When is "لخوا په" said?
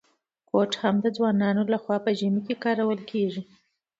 1.73-2.11